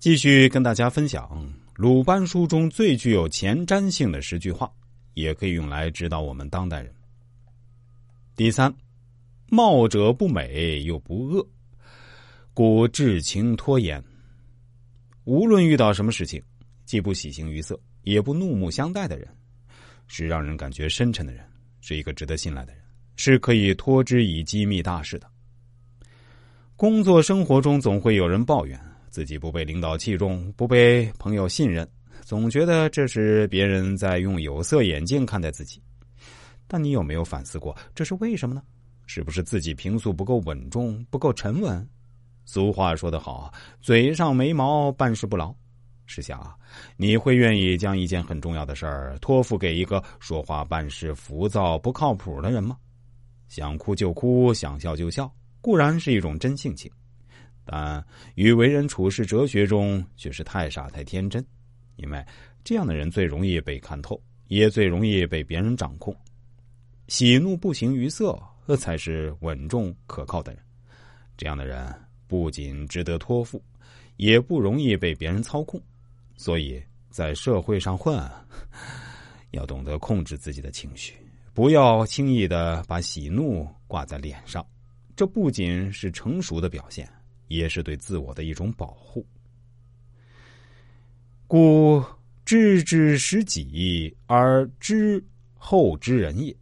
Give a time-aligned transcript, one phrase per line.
[0.00, 1.30] 继续跟大家分享
[1.74, 4.72] 鲁班书中最具有前瞻性的十句话，
[5.12, 6.90] 也可以用来指导我们当代人。
[8.34, 8.74] 第三，
[9.50, 11.46] 貌者不美又不恶，
[12.54, 14.02] 故至情拖延。
[15.24, 16.42] 无论遇到什么事情，
[16.86, 19.28] 既不喜形于色，也不怒目相待的人，
[20.06, 21.46] 是让人感觉深沉的人，
[21.82, 22.82] 是一个值得信赖的人，
[23.16, 25.30] 是可以托之以机密大事的。
[26.74, 28.80] 工作生活中总会有人抱怨。
[29.10, 31.86] 自己不被领导器重，不被朋友信任，
[32.22, 35.82] 总觉得这是别人在用有色眼镜看待自己。
[36.68, 38.62] 但你有没有反思过，这是为什么呢？
[39.06, 41.84] 是不是自己平素不够稳重，不够沉稳？
[42.44, 45.52] 俗话说得好，嘴上没毛，办事不牢。
[46.06, 46.56] 试想啊，
[46.96, 52.76] 你会愿意将一件很重要的事儿托付给一个说话办事浮躁、不靠谱的人吗？
[53.48, 56.90] 想哭就哭，想笑就笑，固然是一种真性情。
[57.64, 61.44] 但与为人处事哲学中却是太傻太天真，
[61.96, 62.24] 因为
[62.64, 66.14] 这样的人最容易被看透，也最容易被别人掌控。
[67.08, 68.40] 喜怒不形于色，
[68.78, 70.62] 才是稳重可靠的人。
[71.36, 71.92] 这样的人
[72.26, 73.62] 不仅值得托付，
[74.16, 75.80] 也不容易被别人操控。
[76.36, 78.18] 所以在社会上混，
[79.50, 81.14] 要懂得控制自己的情绪，
[81.52, 84.64] 不要轻易的把喜怒挂在脸上。
[85.16, 87.08] 这不仅是成熟的表现。
[87.50, 89.26] 也是对自我的一种保护，
[91.48, 92.02] 故
[92.44, 95.22] 知之识己而知
[95.54, 96.56] 后知人也。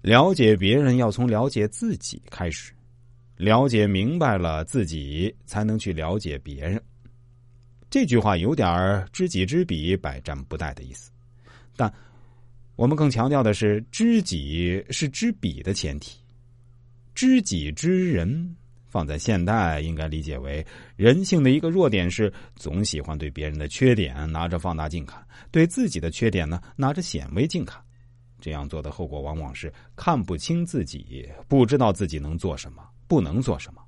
[0.00, 2.72] 了解别人要从了解自己开始，
[3.36, 6.82] 了解明白了自己，才能去了解别人。
[7.90, 11.10] 这句话有点知己知彼，百战不殆的意思，
[11.76, 11.92] 但
[12.74, 16.18] 我们更强调的是，知己是知彼的前提，
[17.14, 18.56] 知己知人。
[18.92, 20.64] 放在现代，应该理解为
[20.96, 27.82] 人性的一个弱点是总喜欢对别人的缺点拿着放大镜看，对自己的缺点呢拿着显微镜看。
[28.38, 33.80] 这样做的后果往往是看不清自己，不知道自己能做什么，不能做什么，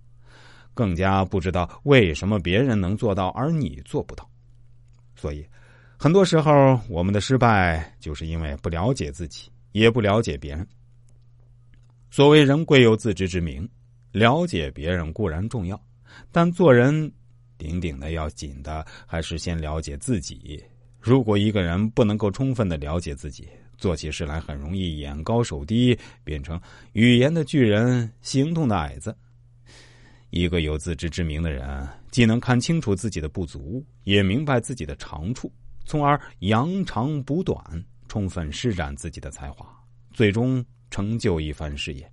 [0.72, 4.26] 更加不知道为什么别人能做到而你做不到。
[5.14, 5.46] 所以，
[5.98, 10.66] 很多时候我们的失败就是因为不了解自己，也不了解别人。
[12.10, 13.68] 所谓人贵有自知之明。
[14.14, 15.80] 了解别人固然重要，
[16.30, 17.12] 但做人
[17.58, 20.62] 顶顶的要紧的还是先了解自己。
[21.00, 26.60] 如果一个人不能够充分的了解自己，做起事来很容易眼高手低，变成
[26.92, 29.12] 语言的巨人，行动的矮子。
[30.30, 35.52] 一个有自知之明的人，既能看清楚自己的不足，也明白自己的长处，
[35.84, 39.66] 从而扬长补短，充分施展自己的才华，
[40.12, 42.08] 最终成就一番事业。